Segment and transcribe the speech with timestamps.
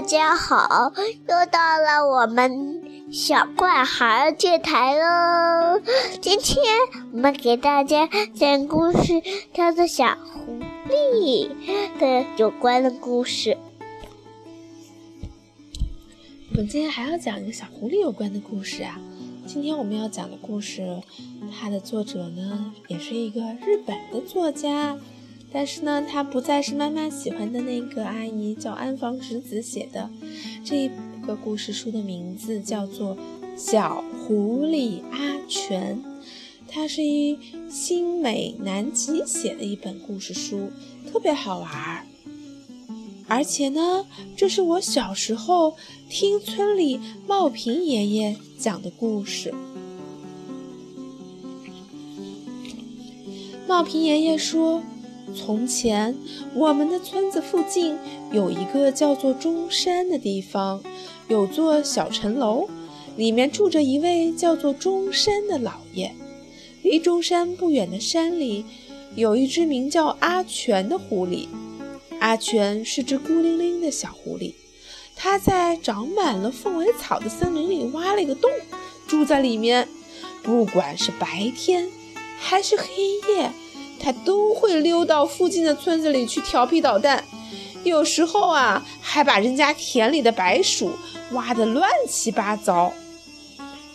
[0.00, 0.94] 大家好，
[1.28, 5.78] 又到了我们小怪孩电台喽。
[6.22, 6.64] 今天
[7.12, 9.20] 我们给大家讲故事，
[9.52, 10.58] 叫做《小狐
[10.88, 11.50] 狸》
[12.00, 13.58] 的有关的故事。
[16.52, 18.98] 我们今天还要讲一个小狐狸有关的故事啊。
[19.46, 21.02] 今天我们要讲的故事，
[21.60, 24.96] 它的作者呢，也是一个日本的作家。
[25.52, 30.08] 但是呢，他不再是妈妈喜欢的那个阿姨，叫安房直子写的。
[30.64, 30.88] 这
[31.26, 33.16] 个故事书的名字叫做
[33.56, 35.96] 《小狐狸阿全》，
[36.68, 37.36] 它是一
[37.68, 40.70] 新美南吉写的一本故事书，
[41.10, 42.06] 特别好玩儿。
[43.26, 45.74] 而且呢，这是我小时候
[46.08, 49.52] 听村里茂平爷爷讲的故事。
[53.66, 54.80] 茂平爷爷说。
[55.34, 56.16] 从前，
[56.54, 57.96] 我们的村子附近
[58.32, 60.82] 有一个叫做中山的地方，
[61.28, 62.68] 有座小城楼，
[63.16, 66.14] 里面住着一位叫做中山的老爷。
[66.82, 68.64] 离中山不远的山里，
[69.14, 71.46] 有一只名叫阿全的狐狸。
[72.18, 74.54] 阿全是只孤零零的小狐狸，
[75.16, 78.50] 它在长满了凤尾草的森林里挖了一个洞，
[79.06, 79.88] 住在里面。
[80.42, 81.88] 不管是白天
[82.38, 82.86] 还是黑
[83.34, 83.52] 夜。
[84.02, 87.22] 它都会溜到附近的村子里去调皮捣蛋，
[87.84, 90.92] 有时候啊，还把人家田里的白薯
[91.32, 92.92] 挖得乱七八糟；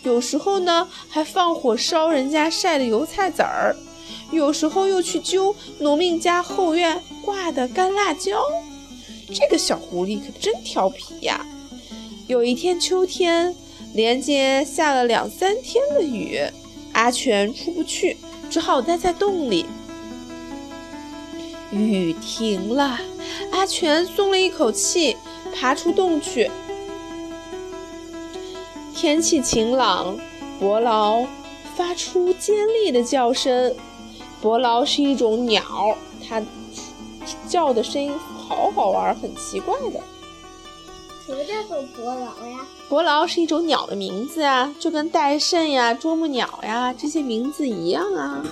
[0.03, 3.75] 有时候呢，还放火烧人家晒的油菜籽儿；
[4.31, 8.43] 有时候又去揪农民家后院挂的干辣椒。
[9.33, 11.43] 这个小狐狸可真调皮呀！
[12.27, 13.55] 有一天秋天，
[13.93, 16.39] 连接下了两三天的雨，
[16.93, 18.17] 阿全出不去，
[18.51, 19.65] 只好待在洞里。
[21.79, 22.99] 雨停了，
[23.51, 25.17] 阿全松了一口气，
[25.53, 26.49] 爬出洞去。
[28.95, 30.17] 天气晴朗，
[30.59, 31.25] 伯劳
[31.75, 33.75] 发出尖利的叫声。
[34.41, 35.97] 伯劳是一种鸟，
[36.27, 36.41] 它
[37.47, 39.99] 叫的声音好好玩，很奇怪的。
[41.25, 42.65] 什么叫做伯劳呀？
[42.87, 48.45] 伯劳是一种鸟的名字啊，就跟戴胜呀、啄木鸟呀这些名字一样啊。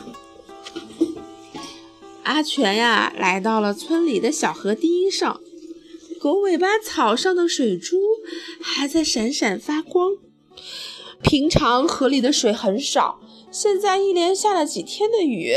[2.23, 5.39] 阿全呀，来到了村里的小河堤上，
[6.19, 7.97] 狗尾巴草上的水珠
[8.61, 10.11] 还在闪闪发光。
[11.21, 13.19] 平常河里的水很少，
[13.51, 15.53] 现在一连下了几天的雨，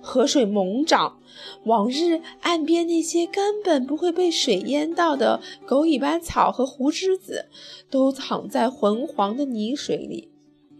[0.00, 1.18] 河水猛涨。
[1.64, 7.46] 往日岸边那些根本不会被水淹到的狗尾巴草和胡枝子，
[7.90, 10.30] 都躺在浑黄的泥水里。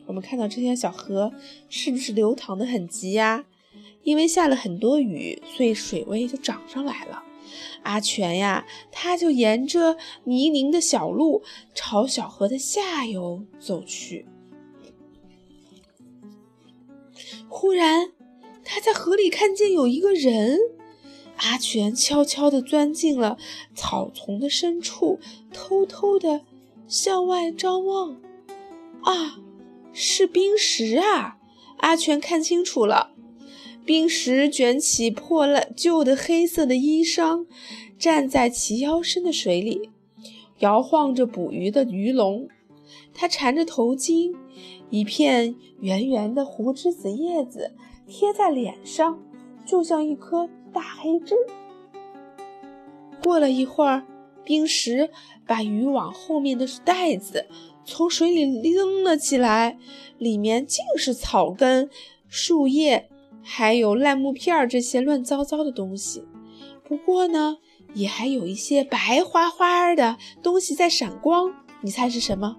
[0.06, 1.32] 我们看到这条小河
[1.68, 3.44] 是不是流淌的很急呀？
[4.02, 7.22] 因为下了很多雨，所以水位就涨上来了。
[7.82, 11.42] 阿全呀，他就沿着泥泞的小路
[11.74, 14.26] 朝小河的下游走去。
[17.48, 18.12] 忽然，
[18.64, 20.58] 他在河里看见有一个人。
[21.42, 23.38] 阿全悄悄地钻进了
[23.74, 25.18] 草丛的深处，
[25.52, 26.42] 偷偷地
[26.86, 28.20] 向外张望。
[29.02, 29.40] 啊，
[29.92, 31.38] 是冰石啊！
[31.78, 33.09] 阿全看清楚了。
[33.90, 37.44] 冰石卷起破烂旧的黑色的衣裳，
[37.98, 39.90] 站在齐腰深的水里，
[40.60, 42.46] 摇晃着捕鱼的鱼笼。
[43.12, 44.32] 他缠着头巾，
[44.90, 47.72] 一片圆圆的胡枝子叶子
[48.06, 49.20] 贴在脸上，
[49.66, 51.34] 就像一颗大黑痣。
[53.24, 54.06] 过了一会儿，
[54.44, 55.10] 冰石
[55.44, 57.48] 把渔网后面的袋子
[57.84, 59.76] 从水里拎了起来，
[60.16, 61.90] 里面尽是草根、
[62.28, 63.08] 树叶。
[63.42, 66.24] 还有烂木片儿这些乱糟糟的东西，
[66.84, 67.58] 不过呢，
[67.94, 71.52] 也还有一些白花花的东西在闪光。
[71.82, 72.56] 你猜是什么？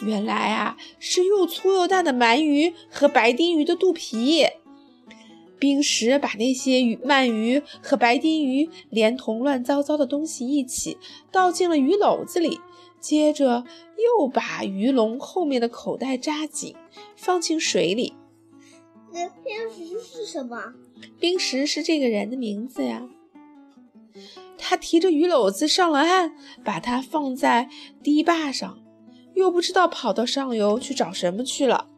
[0.00, 4.46] 原来啊，是又粗又大的鳗鱼和白丁鱼的肚皮。
[5.58, 10.96] 冰石把那些鱼鳗鱼和白丁鱼连同乱糟糟的东西一起
[11.30, 12.58] 倒进了鱼篓子里，
[12.98, 13.64] 接着
[13.98, 16.74] 又把鱼笼后面的口袋扎紧，
[17.14, 18.14] 放进水里。
[19.12, 20.74] 冰石是什么？
[21.18, 23.02] 冰石是这个人的名字呀。
[24.56, 26.34] 他提着鱼篓子上了岸，
[26.64, 27.68] 把它放在
[28.02, 28.78] 堤坝上，
[29.34, 31.88] 又不知道跑到上游去找什么去了。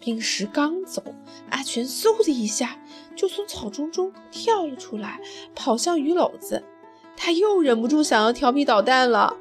[0.00, 1.14] 冰石刚走，
[1.50, 2.82] 阿全嗖的一下
[3.14, 5.20] 就从草丛中跳了出来，
[5.54, 6.64] 跑向鱼篓子。
[7.16, 9.36] 他又忍不住想要调皮捣蛋了。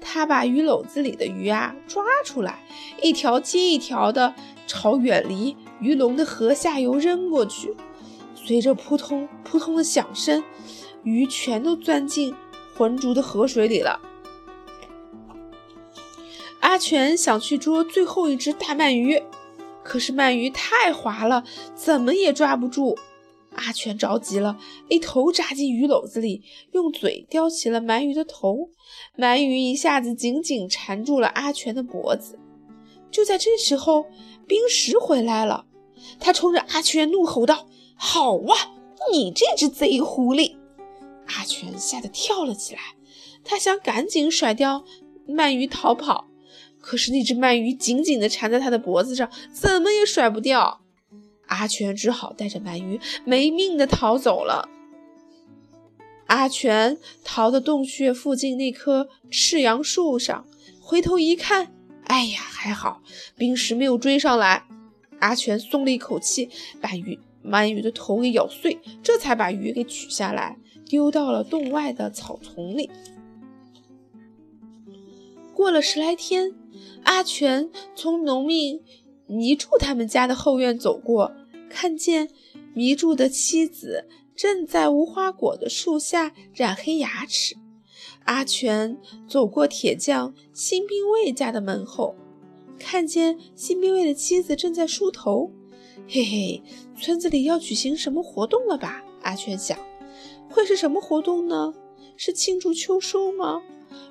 [0.00, 2.58] 他把鱼篓子里的鱼啊抓出来，
[3.00, 4.34] 一条接一条的
[4.66, 5.56] 朝远离。
[5.82, 7.74] 鱼笼的河下游扔过去，
[8.36, 10.42] 随着扑通扑通的响声，
[11.02, 12.32] 鱼全都钻进
[12.76, 14.00] 浑浊的河水里了。
[16.60, 19.20] 阿全想去捉最后一只大鳗鱼，
[19.82, 21.42] 可是鳗鱼太滑了，
[21.74, 22.96] 怎么也抓不住。
[23.56, 24.56] 阿全着急了，
[24.88, 28.70] 一头扎进鱼篓子里，用嘴叼起了鳗鱼的头。
[29.18, 32.38] 鳗鱼一下子紧紧缠住了阿全的脖子。
[33.10, 34.06] 就在这时候，
[34.46, 35.66] 冰石回来了，
[36.20, 38.74] 他冲着阿全怒吼道：“好啊，
[39.12, 40.56] 你这只贼狐狸！”
[41.26, 42.80] 阿全吓得跳了起来，
[43.44, 44.84] 他想赶紧甩掉
[45.28, 46.28] 鳗鱼逃跑，
[46.80, 50.80] 可是那只鳗鱼紧紧地缠在他的脖子上，怎么也甩不掉。
[51.46, 54.68] 阿全只好带着鳗鱼没命地逃走了。
[56.26, 60.46] 阿全逃到洞穴附近那棵赤杨树上，
[60.80, 61.74] 回头一看，
[62.04, 63.02] 哎呀，还好
[63.36, 64.64] 冰石没有追上来。
[65.22, 72.90] 阿全松了一口气，把鱼鳗鱼的头给咬碎，这才把鱼给取下来，丢到了洞外的草丛里。
[75.54, 76.52] 过了十来天，
[77.04, 78.82] 阿全从农民
[79.28, 81.32] 泥柱他们家的后院走过。
[81.70, 82.28] 看见
[82.74, 87.56] 迷住的妻子正在无花果的树下染黑牙齿，
[88.24, 92.14] 阿全走过铁匠辛兵卫家的门后，
[92.82, 95.50] 看见新兵卫的妻子正在梳头。
[96.08, 96.62] 嘿嘿，
[97.00, 99.02] 村子里要举行什么活动了吧？
[99.22, 99.78] 阿全想，
[100.50, 101.72] 会是什么活动呢？
[102.16, 103.62] 是庆祝秋收吗？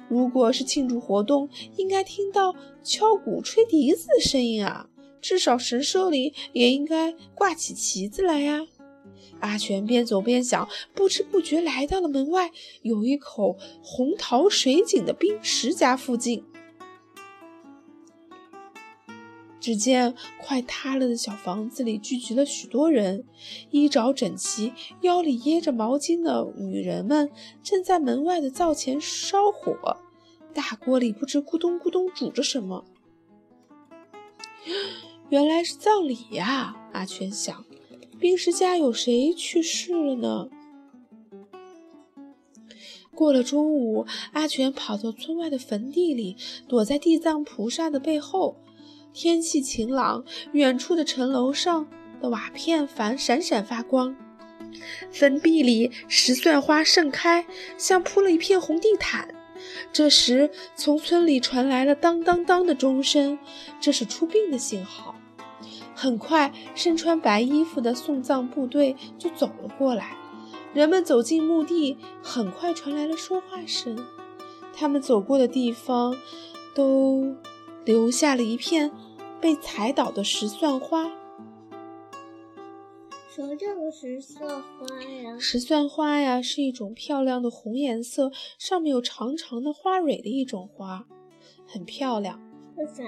[0.07, 4.87] 如果是庆祝活动，应该听到敲鼓、吹笛子的声音啊。
[5.21, 8.61] 至少神社里也应该挂起旗子来呀！
[9.39, 12.51] 阿全边走边想，不知不觉来到了门外
[12.81, 16.43] 有一口红桃水井的冰石家附近。
[19.61, 23.23] 只见快塌了的小房子里聚集了许多人，
[23.69, 27.29] 衣着整齐、腰里掖着毛巾的女人们
[27.61, 29.97] 正在门外的灶前烧火，
[30.51, 32.83] 大锅里不知咕咚咕咚煮着什么。
[35.29, 36.75] 原来是葬礼呀！
[36.91, 37.63] 阿全想，
[38.19, 40.49] 冰石家有谁去世了呢？
[43.13, 46.35] 过了中午，阿全跑到村外的坟地里，
[46.67, 48.57] 躲在地藏菩萨的背后。
[49.13, 50.23] 天气晴朗，
[50.53, 51.87] 远处的城楼上
[52.21, 54.15] 的瓦片反闪闪发光。
[55.11, 57.45] 坟壁里石蒜花盛开，
[57.77, 59.35] 像铺了一片红地毯。
[59.91, 63.37] 这时，从村里传来了当当当的钟声，
[63.81, 65.15] 这是出殡的信号。
[65.93, 70.15] 很快，身穿白衣服的送葬部队就走了过来。
[70.73, 74.07] 人们走进墓地，很快传来了说话声。
[74.73, 76.15] 他们走过的地方，
[76.73, 77.35] 都
[77.85, 78.91] 留下了一片
[79.39, 81.11] 被踩倒的石蒜花。
[83.33, 85.39] 什么叫做石蒜花呀？
[85.39, 91.07] 石蒜花呀，是一种漂亮的红颜色，上面有长长的花蕊的一种花，
[91.65, 92.39] 很漂亮。
[92.75, 93.03] 为啥？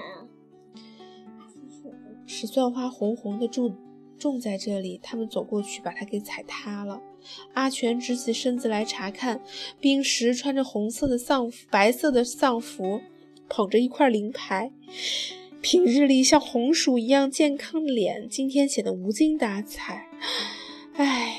[2.26, 3.76] 石蒜花红红的种
[4.18, 7.02] 种在这里，他们走过去把它给踩塌了。
[7.52, 9.42] 阿全直起身子来查看，
[9.78, 13.02] 冰石穿着红色的丧服，白色的丧服，
[13.54, 14.72] 捧着一块灵牌。
[15.60, 20.08] 平日里像红薯一样健康的脸，今天显得无精打采。
[20.94, 21.36] 唉，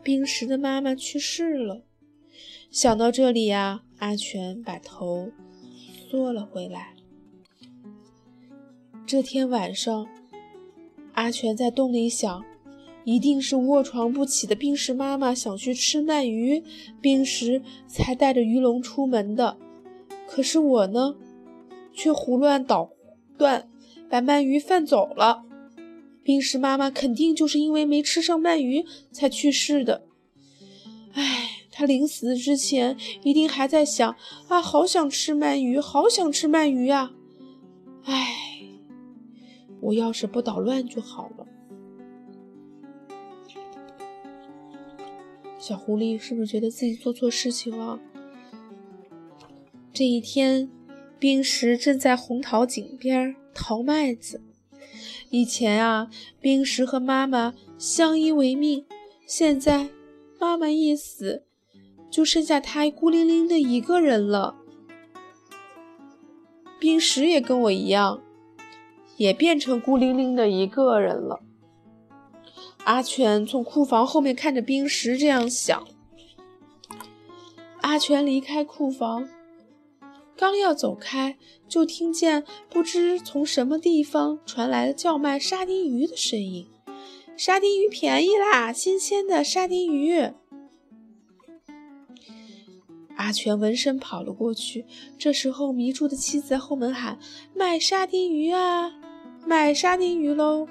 [0.00, 1.82] 冰石的妈妈去世了。
[2.70, 5.32] 想到这里呀，阿全把头
[6.08, 6.94] 缩了回来。
[9.04, 10.06] 这天晚上，
[11.14, 12.44] 阿全在洞里想，
[13.02, 16.62] 一定是卧床不起的冰石妈妈想去吃鳗鱼，
[17.00, 19.58] 冰石才带着鱼笼出门的。
[20.32, 21.16] 可是我呢，
[21.92, 22.90] 却胡乱捣
[23.36, 23.68] 乱，
[24.08, 25.42] 把鳗鱼放走了。
[26.22, 30.06] 冰石妈妈肯定就是因为没吃上鳗鱼才去世的。
[31.12, 34.14] 唉，她临死之前一定还在想
[34.48, 37.12] 啊，好想吃鳗鱼，好想吃鳗鱼啊！
[38.04, 38.36] 唉。
[39.82, 41.46] 我要是不捣乱就好了。
[45.58, 47.98] 小狐狸是不是觉得自己做错事情了？
[50.00, 50.70] 这一天，
[51.18, 54.42] 冰石正在红桃井边淘麦子。
[55.28, 56.08] 以前啊，
[56.40, 58.86] 冰石和妈妈相依为命，
[59.26, 59.90] 现在
[60.38, 61.44] 妈妈一死，
[62.10, 64.56] 就剩下他孤零零的一个人了。
[66.78, 68.22] 冰石也跟我一样。
[69.18, 71.40] 也变成孤零零的一个人了。
[72.84, 75.86] 阿全从库房后面看着冰石，这样想。
[77.82, 79.28] 阿全离开库房，
[80.40, 81.36] 刚要走开，
[81.68, 86.66] 就听见不知从什么地方传来了叫卖沙丁鱼的声音
[87.36, 90.30] ：“沙丁鱼便宜啦，新鲜的沙丁鱼！”
[93.16, 94.86] 阿全闻声跑了过去。
[95.18, 97.18] 这时候，迷住的妻子在后门喊
[97.54, 98.94] ：“卖沙丁鱼啊，
[99.46, 100.66] 卖沙丁鱼喽！”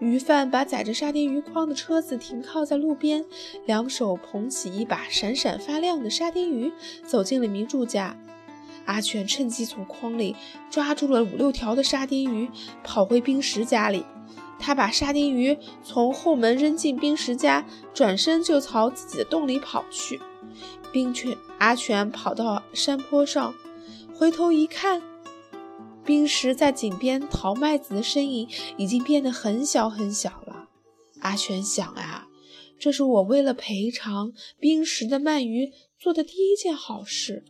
[0.00, 3.24] 鱼贩把载着沙丁鱼筐的车子停靠在路边，
[3.64, 6.70] 两手捧起一把闪闪发亮的沙丁鱼，
[7.06, 8.14] 走进了迷住家。
[8.86, 10.34] 阿全趁机从筐里
[10.70, 12.50] 抓住了五六条的沙丁鱼，
[12.82, 14.04] 跑回冰石家里。
[14.58, 20.20] 他把沙丁鱼从后门扔进冰石家，转身就朝自己的洞里跑去。
[20.92, 23.54] 冰犬阿全跑到山坡上，
[24.14, 25.02] 回头一看，
[26.04, 30.68] 冰石在井边淘麦子的身影已经变得很小很小了。
[31.20, 32.28] 阿全想啊，
[32.78, 37.44] 这是我为了赔偿冰石的鳗鱼做的第一件好事。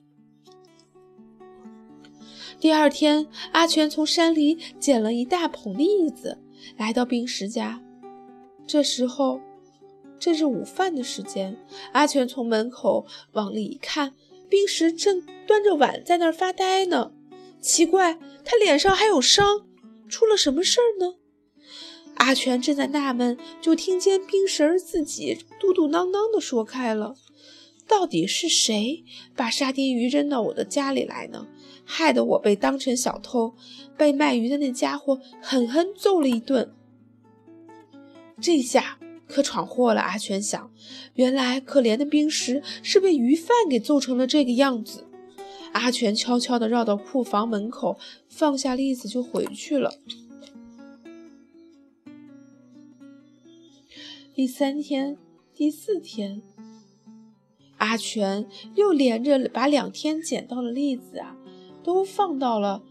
[2.63, 6.39] 第二天，阿全从山里捡了一大捧栗子。
[6.77, 7.83] 来到冰石家，
[8.69, 9.41] 这时候
[10.21, 11.57] 正是午饭的时间。
[11.91, 14.15] 阿全从门口往里一看，
[14.49, 17.11] 冰石正端着碗在那儿发呆呢。
[17.61, 19.67] 奇怪，他脸上还有伤，
[20.09, 21.17] 出了什么事儿呢？
[22.15, 27.17] 阿全正在纳闷，就听见冰石儿自己嘟嘟囔囔地说开了
[27.89, 29.03] ：“到底是谁
[29.35, 31.49] 把沙丁鱼扔到我的家里来呢？”
[31.85, 33.55] 害得我被当成小偷，
[33.97, 36.73] 被卖鱼的那家伙狠狠揍了一顿。
[38.41, 40.01] 这下可闯祸了。
[40.01, 40.71] 阿全想，
[41.15, 45.07] 原来可怜的冰石是被鱼贩给揍成了这个样子。
[45.73, 47.99] 阿全悄悄地绕到库房门口，
[48.29, 49.95] 放下栗子就回去了。
[54.35, 55.17] 第三天、
[55.55, 56.43] 第四天，
[57.77, 61.37] 阿全又连着把两天捡到的栗子啊。
[61.83, 62.83] 都放到了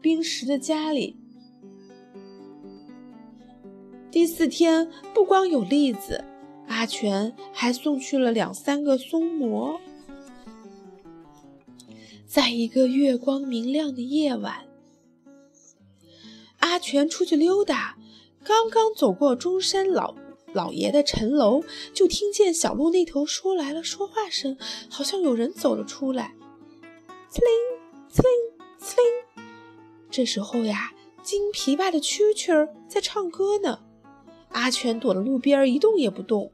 [0.00, 1.16] 冰石的家里。
[4.10, 6.24] 第四天，不光有栗子，
[6.66, 9.78] 阿全还送去了两三个松蘑。
[12.26, 14.66] 在一个月光明亮的夜晚，
[16.58, 17.96] 阿全出去溜达，
[18.42, 20.14] 刚刚走过中山老
[20.52, 21.62] 老爷的城楼，
[21.92, 24.56] 就听见小路那头说来了说话声，
[24.90, 26.34] 好像有人走了出来。
[27.34, 27.77] 铃。
[28.10, 28.30] 呲铃
[28.80, 29.44] 呲铃，
[30.10, 33.80] 这时候呀，金琵琶的蛐蛐儿在唱歌呢。
[34.50, 36.50] 阿全躲在路边一动也不动，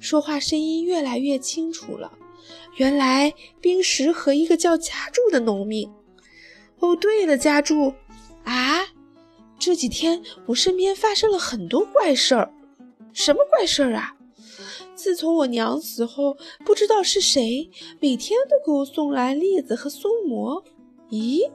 [0.00, 2.18] 说话声音越来越清楚了。
[2.74, 5.88] 原来冰石和一个叫家柱的农民。
[6.80, 7.94] 哦，对了，家柱
[8.42, 8.84] 啊，
[9.60, 12.52] 这几天我身边发生了很多怪事儿。
[13.12, 14.16] 什么怪事儿啊？
[14.96, 17.70] 自从我娘死后，不知道是谁
[18.00, 20.64] 每天都给我送来栗子和松蘑。
[21.10, 21.50] 咦，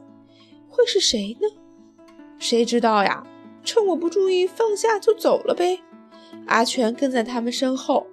[0.68, 1.48] 会是谁呢？
[2.38, 3.26] 谁知道呀？
[3.64, 5.80] 趁我不注意放下就走了呗。
[6.46, 8.06] 阿全跟在他们身后。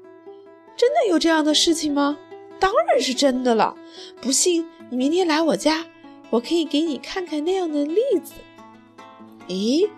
[0.75, 2.17] 真的有这样的事情吗？
[2.59, 3.75] 当然是真的了。
[4.21, 5.85] 不信你明天来我家，
[6.29, 8.33] 我可以给你看看那样的例子。
[9.47, 9.89] 咦，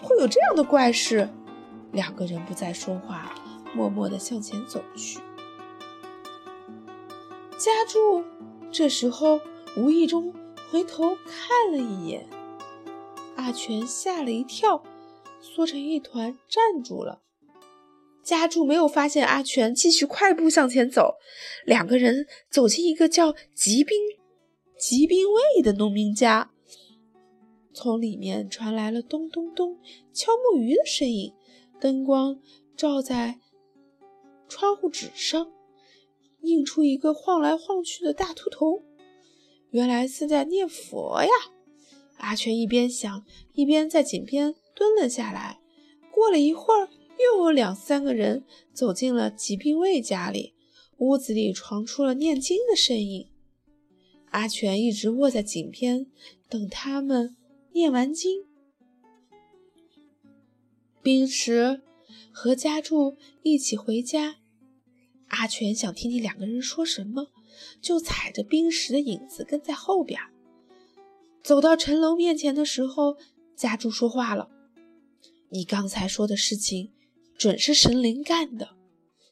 [0.00, 1.28] 会有这样的怪事？
[1.90, 3.34] 两个人不再说话，
[3.74, 5.18] 默默地向前走去。
[7.58, 8.24] 家住。
[8.70, 9.40] 这时候
[9.76, 10.32] 无意中。
[10.72, 12.26] 回头看了一眼，
[13.36, 14.82] 阿全吓了一跳，
[15.38, 17.20] 缩成一团站住了。
[18.22, 21.16] 家柱没有发现阿全，继续快步向前走。
[21.66, 23.98] 两个人走进一个叫吉兵
[24.78, 26.50] 吉兵卫的农民家，
[27.74, 29.78] 从里面传来了咚咚咚
[30.14, 31.34] 敲木鱼的声音。
[31.78, 32.40] 灯光
[32.74, 33.38] 照在
[34.48, 35.52] 窗户纸上，
[36.40, 38.82] 映出一个晃来晃去的大秃头。
[39.72, 41.30] 原来是在念佛呀！
[42.18, 43.24] 阿全一边想，
[43.54, 45.60] 一边在井边蹲了下来。
[46.10, 50.52] 过了一会儿，又有两三个人走进了疾病卫家里，
[50.98, 53.28] 屋子里传出了念经的声音。
[54.30, 56.06] 阿全一直卧在井边，
[56.50, 57.34] 等他们
[57.72, 58.44] 念完经。
[61.02, 61.80] 冰石
[62.30, 64.36] 和家柱一起回家，
[65.28, 67.28] 阿全想听听两个人说什么。
[67.80, 70.20] 就踩着冰石的影子跟在后边，
[71.42, 73.16] 走到城楼面前的时候，
[73.56, 74.48] 家柱说话了
[75.50, 76.92] ：“你刚才说的事情，
[77.36, 78.76] 准是神灵干的。”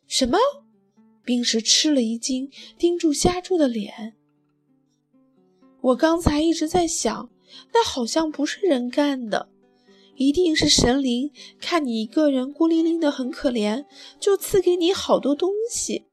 [0.06, 0.38] 什么？
[1.24, 4.16] 冰石吃了一惊，盯住家柱的脸。
[5.80, 7.30] 我刚才一直在想，
[7.72, 9.48] 那好像不是人干的，
[10.16, 13.86] 一定是神灵看你一个人孤零零的很可怜，
[14.18, 16.09] 就赐给你好多东西。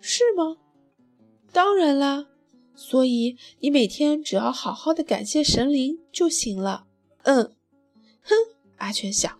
[0.00, 0.56] 是吗？
[1.52, 2.26] 当然啦，
[2.74, 6.86] 所以你每天只要好好的感谢神灵就行了。
[7.22, 7.54] 嗯，
[8.22, 8.34] 哼，
[8.76, 9.38] 阿全想，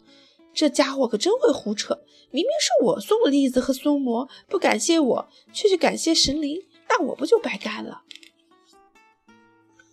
[0.52, 8.02] 这家伙可真会胡扯，明明是我送了栗子和松蘑，不感谢我，却去感谢神灵，那我不就白干了？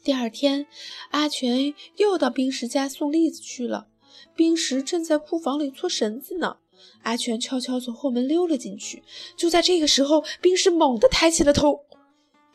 [0.04, 0.68] 第二天，
[1.12, 3.88] 阿全又到冰石家送栗子去了。
[4.36, 6.58] 冰石正在库房里搓绳子呢。
[7.04, 9.04] 阿全悄悄从后门溜了进去。
[9.36, 11.86] 就在这个时候，冰石猛地抬起了头：“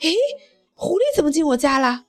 [0.00, 0.12] 哎，
[0.74, 2.06] 狐狸怎么进我家了？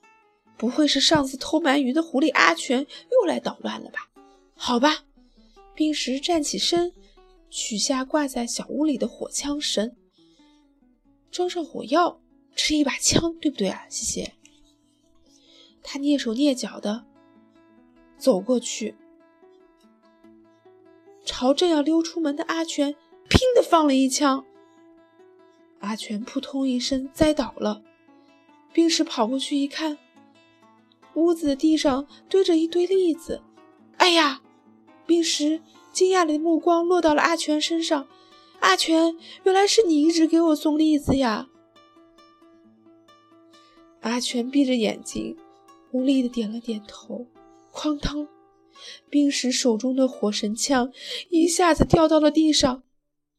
[0.56, 4.08] 不会是上次偷鳗鱼的狐狸阿全又来捣乱了吧？”
[4.54, 5.04] 好吧，
[5.74, 6.92] 冰石站起身，
[7.50, 9.96] 取下挂在小屋里的火枪绳，
[11.30, 12.20] 装上火药，
[12.54, 13.86] 这是一把枪，对不对啊？
[13.88, 14.34] 谢谢。
[15.82, 17.04] 他蹑手蹑脚的
[18.16, 18.94] 走过去。
[21.24, 22.94] 朝正要溜出门的阿全，
[23.28, 24.44] 砰的放了一枪。
[25.80, 27.82] 阿全扑通一声栽倒了。
[28.72, 29.98] 冰石跑过去一看，
[31.14, 33.42] 屋子的地上堆着一堆栗子。
[33.98, 34.40] 哎呀！
[35.04, 35.60] 冰石
[35.92, 38.06] 惊讶的目光落到了阿全身上。
[38.60, 41.48] 阿全，原来是你一直给我送栗子呀！
[44.00, 45.36] 阿全闭着眼睛，
[45.90, 47.26] 无力的点了点头。
[47.72, 48.28] 哐当！
[49.10, 50.92] 冰石手中的火神枪
[51.30, 52.82] 一下子掉到了地上，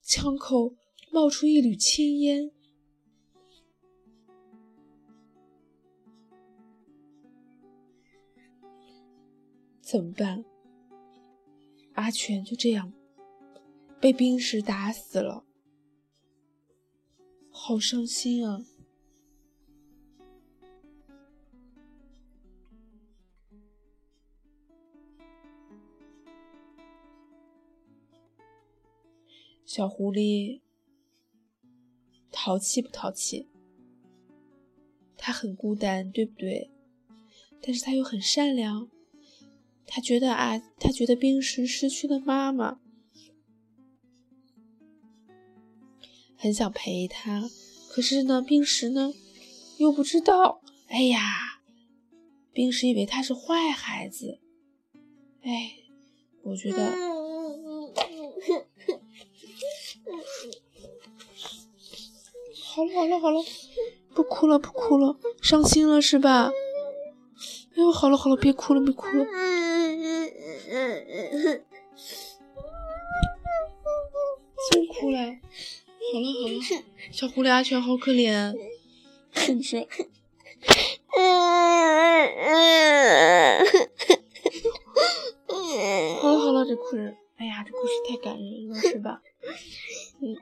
[0.02, 0.76] 枪口
[1.12, 2.52] 冒出一缕青烟。
[9.82, 10.44] 怎么办？
[11.94, 12.92] 阿全就这样
[14.00, 15.46] 被冰石打死了，
[17.52, 18.66] 好伤心啊！
[29.66, 30.62] 小狐狸
[32.32, 33.48] 淘气不淘气？
[35.18, 36.70] 它很孤单，对不对？
[37.62, 38.90] 但是它又很善良。
[39.86, 42.80] 它觉得啊，它觉得冰石失去了妈妈，
[46.36, 47.50] 很想陪它。
[47.90, 49.14] 可是呢，冰石呢
[49.78, 50.62] 又不知道。
[50.88, 51.62] 哎呀，
[52.52, 54.40] 冰石以为它是坏孩子。
[55.42, 55.78] 哎，
[56.44, 57.13] 我觉得。
[62.76, 63.40] 好了好了好了，
[64.16, 66.50] 不哭了不哭了，伤心了是吧？
[67.76, 69.28] 哎呦，好了好了，别哭了别哭了。
[74.72, 75.20] 真哭了。
[75.20, 76.60] 好了好了，
[77.12, 78.56] 小狐狸阿全好可怜，
[79.34, 79.88] 是不是？
[86.20, 87.16] 好了好了，这故事。
[87.38, 89.22] 哎呀，这故事太感人了，是吧？
[90.22, 90.36] 嗯。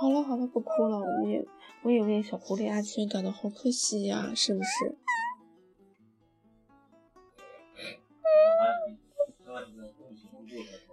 [0.00, 0.98] 好了好了，不哭了。
[0.98, 1.44] 我也
[1.82, 4.96] 我也为小狐狸阿全感到好可惜呀，是不是？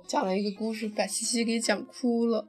[0.08, 2.48] 讲了一个故事，把西西给讲哭了。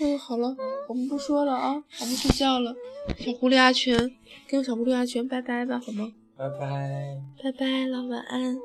[0.00, 0.56] 嗯，好了，
[0.88, 2.74] 我们不说了啊，我们睡觉了。
[3.18, 4.16] 小狐狸阿全，
[4.48, 6.12] 跟小狐狸阿全拜拜吧，好吗？
[6.36, 7.20] 拜拜。
[7.42, 8.56] 拜拜了，晚安。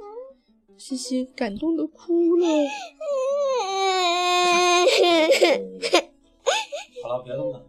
[0.77, 2.47] 西西感动的哭了。
[7.01, 7.61] 好了，别弄了。